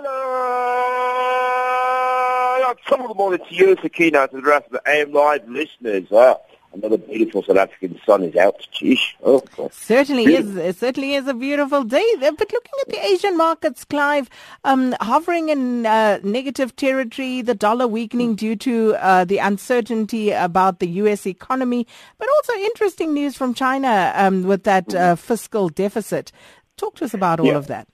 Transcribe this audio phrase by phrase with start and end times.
[0.00, 0.14] Hello!
[2.88, 6.12] Top of the morning to you, Sakina, to the rest of the AM Live listeners.
[6.12, 6.34] Uh,
[6.72, 8.64] another beautiful South African sun is out.
[8.72, 9.00] Jeez.
[9.24, 9.42] Oh,
[9.72, 10.58] certainly beautiful.
[10.58, 10.76] is.
[10.76, 12.06] It certainly is a beautiful day.
[12.20, 14.30] But looking at the Asian markets, Clive,
[14.62, 20.78] um, hovering in uh, negative territory, the dollar weakening due to uh, the uncertainty about
[20.78, 21.26] the U.S.
[21.26, 21.88] economy,
[22.18, 26.30] but also interesting news from China um, with that uh, fiscal deficit.
[26.76, 27.56] Talk to us about all yeah.
[27.56, 27.88] of that.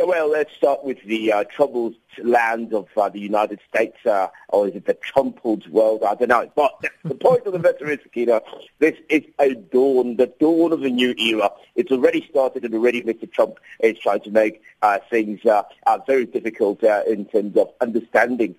[0.00, 4.28] Yeah, well, let's start with the uh, troubled land of uh, the United States, uh,
[4.48, 6.02] or is it the trampled world?
[6.04, 6.50] I don't know.
[6.56, 6.72] But
[7.04, 8.40] the point of the matter is, Sakina,
[8.78, 11.50] this is a dawn, the dawn of a new era.
[11.74, 13.30] It's already started, and already Mr.
[13.30, 15.64] Trump is trying to make uh, things uh,
[16.06, 18.54] very difficult uh, in terms of understanding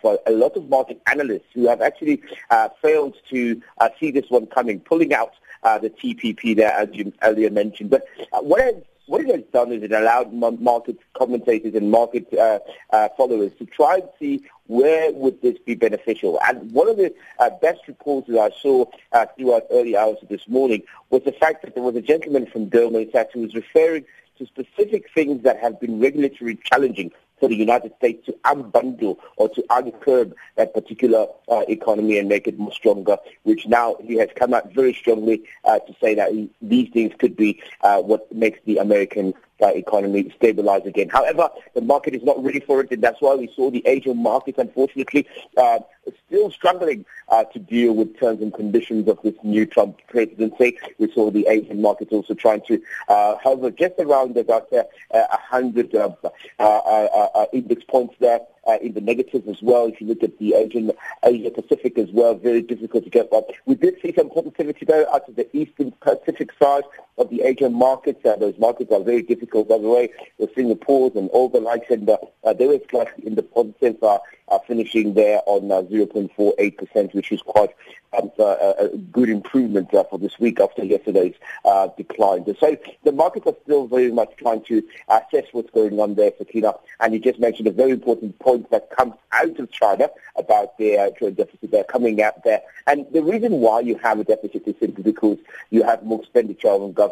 [0.00, 4.30] for a lot of market analysts who have actually uh, failed to uh, see this
[4.30, 7.90] one coming, pulling out uh, the TPP there, as you earlier mentioned.
[7.90, 8.04] But
[8.40, 12.58] what has what it has done is it allowed market commentators and market uh,
[12.90, 16.40] uh, followers to try and see where would this be beneficial.
[16.46, 20.28] And one of the uh, best reports that I saw uh, throughout early hours of
[20.28, 22.68] this morning was the fact that there was a gentleman from
[23.12, 24.04] Sachs who was referring
[24.38, 29.48] to specific things that have been regulatory challenging for the United States to unbundle or
[29.50, 34.28] to uncurb that particular uh, economy and make it more stronger, which now he has
[34.34, 38.30] come out very strongly uh, to say that he, these things could be uh, what
[38.32, 41.08] makes the American uh, economy stabilize again.
[41.08, 44.22] However, the market is not ready for it, and that's why we saw the Asian
[44.22, 45.26] markets, unfortunately,
[45.56, 45.78] uh,
[46.26, 50.78] still struggling uh, to deal with terms and conditions of this new Trump presidency.
[50.98, 55.94] We saw the Asian markets also trying to uh, hover just around about uh, 100
[55.94, 56.10] uh,
[56.58, 59.86] uh, uh, index points there uh, in the negative as well.
[59.86, 60.92] If you look at the Asian
[61.24, 63.46] Asia Pacific as well, very difficult to get that.
[63.66, 66.84] We did see some positivity though out of the Eastern Pacific side
[67.18, 68.24] of the Asian markets.
[68.24, 70.10] Uh, those markets are very difficult, by the way.
[70.38, 74.18] The Singapore and all the likes, and uh, they were slightly in the positive, uh,
[74.48, 77.70] uh, finishing there on uh, 0.48%, which is quite
[78.16, 81.34] um, uh, a good improvement uh, for this week after yesterday's
[81.64, 82.44] uh, decline.
[82.60, 86.74] So the markets are still very much trying to assess what's going on there, Sakina.
[87.00, 91.10] And you just mentioned a very important point that comes out of China about their
[91.10, 91.70] trade deficit.
[91.70, 92.62] They're coming out there.
[92.86, 95.38] And the reason why you have a deficit is simply because
[95.70, 97.05] you have more expenditure on government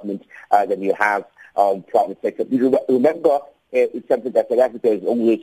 [0.50, 1.25] uh, than you have
[1.55, 2.44] on private sector.
[2.88, 3.41] Remember,
[3.72, 5.41] it's something that South Africa has always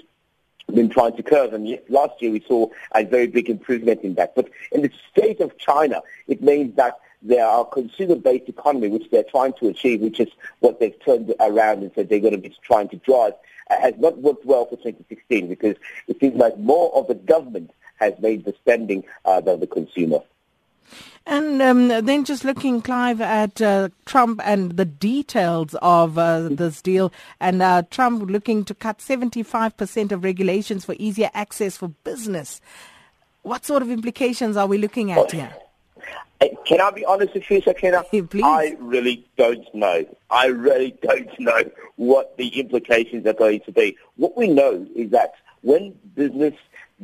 [0.74, 1.54] been trying to curb.
[1.54, 4.36] And last year we saw a very big improvement in that.
[4.36, 9.24] But in the state of China, it means that there are consumer-based economy, which they're
[9.24, 10.30] trying to achieve, which is
[10.60, 13.34] what they've turned around and said they're going to be trying to drive,
[13.70, 15.76] uh, has not worked well for 2016 because
[16.08, 20.20] it seems like more of the government has made the spending uh, than the consumer.
[21.26, 26.82] And um, then just looking, Clive, at uh, Trump and the details of uh, this
[26.82, 32.60] deal, and uh, Trump looking to cut 75% of regulations for easier access for business.
[33.44, 35.54] What sort of implications are we looking at here?
[36.42, 38.04] Uh, can I be honest with you, Sakina?
[38.12, 38.44] Please.
[38.44, 40.06] I really don't know.
[40.32, 41.64] I really don't know
[41.98, 43.96] what the implications are going to be.
[44.16, 46.56] What we know is that when business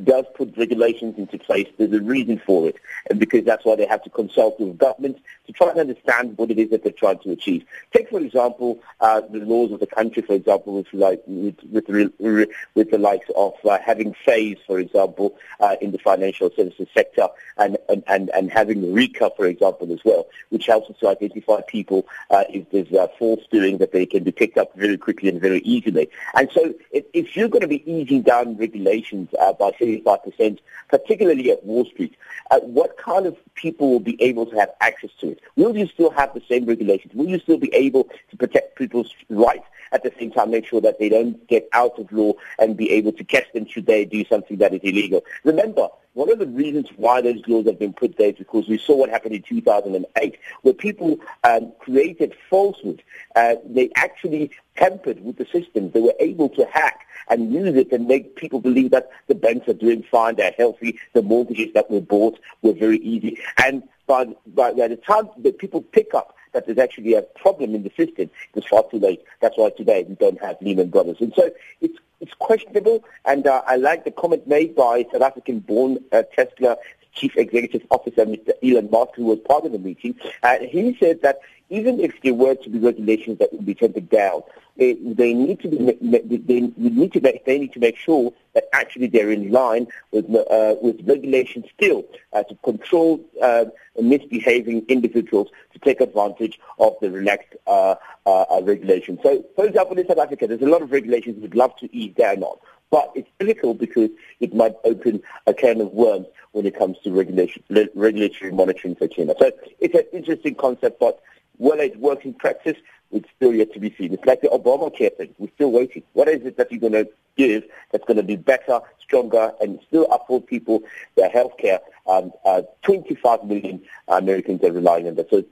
[0.04, 1.66] does put regulations into place.
[1.76, 2.76] There's a reason for it,
[3.10, 6.50] and because that's why they have to consult with governments to try and understand what
[6.50, 7.64] it is that they're trying to achieve.
[7.92, 11.86] Take, for example, uh, the laws of the country, for example, with, like, with, with,
[11.86, 16.86] the, with the likes of uh, having FAIS, for example, uh, in the financial services
[16.94, 21.08] sector, and, and, and, and having RICA, for example, as well, which helps us to
[21.08, 22.88] identify people uh, if there's
[23.18, 26.08] false doing that they can be picked up very quickly and very easily.
[26.34, 31.50] And so if, if you're going to be easing down regulations uh, by 35%, particularly
[31.50, 32.16] at Wall Street,
[32.50, 35.40] uh, what kind of people will be able to have access to it?
[35.56, 37.14] Will you still have the same regulations?
[37.14, 39.66] Will you still be able to protect people's rights?
[39.90, 42.90] At the same time, make sure that they don't get out of law and be
[42.90, 45.24] able to catch them should they do something that is illegal.
[45.44, 45.88] Remember,
[46.18, 48.96] one of the reasons why those laws have been put there is because we saw
[48.96, 53.04] what happened in 2008, where people um, created falsehood.
[53.36, 55.92] Uh, they actually tampered with the system.
[55.92, 59.68] They were able to hack and use it and make people believe that the banks
[59.68, 63.38] are doing fine, they're healthy, the mortgages that were bought were very easy.
[63.64, 67.74] And by, by, by the time that people pick up that there's actually a problem
[67.74, 69.22] in the system, it's far too late.
[69.40, 71.18] That's why today we don't have Lehman Brothers.
[71.20, 71.50] And so
[71.80, 76.76] it's it's questionable, and uh, I like the comment made by South African-born uh, Tesla
[77.14, 78.50] Chief Executive Officer, Mr.
[78.60, 80.16] Elon Musk, who was part of the meeting.
[80.42, 81.38] Uh, he said that
[81.70, 84.42] even if there were to be regulations that would be taken down,
[84.76, 88.64] they, they need to be they need to make, they need to make sure that
[88.72, 93.64] actually they're in line with uh, with regulations still uh, to control uh,
[94.00, 99.18] misbehaving individuals to take advantage of the relaxed uh, uh, uh, regulations.
[99.22, 102.14] So, for example, in South Africa, there's a lot of regulations we'd love to ease
[102.14, 102.56] down on,
[102.90, 107.12] but it's critical because it might open a can of worms when it comes to
[107.12, 107.62] regulation,
[107.94, 109.34] regulatory monitoring for China.
[109.38, 111.20] So it's an interesting concept, but
[111.58, 112.76] whether it works in practice,
[113.10, 114.12] it's still yet to be seen.
[114.12, 115.34] It's like the Obamacare thing.
[115.38, 116.02] We're still waiting.
[116.12, 119.78] What is it that you're going to give that's going to be better, stronger, and
[119.88, 120.82] still afford people
[121.16, 121.80] their health care?
[122.06, 125.30] Um, uh, 25 million Americans are relying on that.
[125.30, 125.48] So it's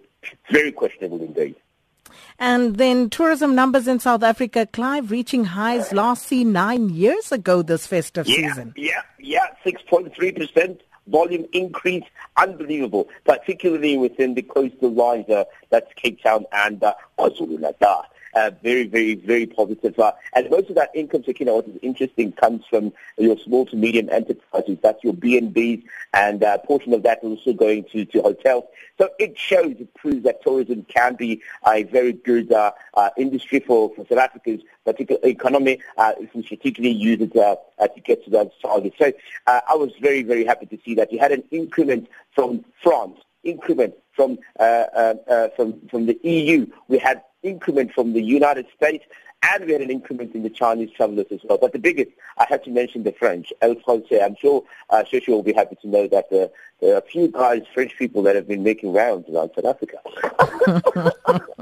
[0.51, 1.57] very questionable indeed.
[2.39, 7.63] And then tourism numbers in South Africa, Clive, reaching highs last seen nine years ago
[7.63, 8.75] this festive yeah, season.
[8.77, 12.05] Yeah, yeah, 6.3% volume increase,
[12.37, 18.07] unbelievable, particularly within the coastal lines, uh, that's Cape Town and uh, KwaZulu-Natal
[18.63, 19.99] very, very, very positive.
[19.99, 23.77] Uh, and most of that income, Sakina, what is interesting, comes from your small to
[23.77, 24.79] medium enterprises.
[24.83, 28.65] That's your B&Bs, and a uh, portion of that is also going to, to hotels.
[28.99, 33.61] So it shows, it proves that tourism can be a very good uh, uh, industry
[33.61, 38.31] for, for South Africa's particular economy, uh, if we particularly use it to get to
[38.31, 38.97] those targets.
[38.99, 39.13] So
[39.47, 41.13] I was very, very happy to see that.
[41.13, 46.67] You had an increment from France, increment from from from the EU.
[46.89, 49.05] We had increment from the United States,
[49.43, 51.59] and we had an increment in the Chinese travelers as well.
[51.59, 54.21] But the biggest, I have to mention the French, El Francais.
[54.21, 56.49] I'm sure uh, Shoshu will be happy to know that uh,
[56.81, 59.99] there are a few guys, French people, that have been making rounds around South Africa.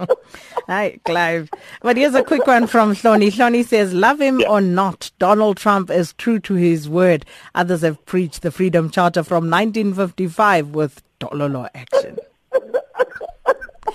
[0.67, 1.51] Hi, Clive.
[1.83, 3.31] But here's a quick one from Hloni.
[3.31, 4.49] Hloni says, love him yeah.
[4.49, 7.25] or not, Donald Trump is true to his word.
[7.55, 12.19] Others have preached the Freedom Charter from 1955 with dollar law action.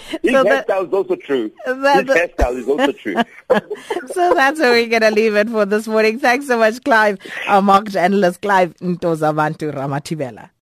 [0.23, 1.51] His so hairstyle is also true.
[1.65, 3.15] That, His hairstyle is also true.
[4.13, 6.19] so that's where we're going to leave it for this morning.
[6.19, 10.49] Thanks so much, Clive, our market analyst, Clive Ntozabantu Ramativela.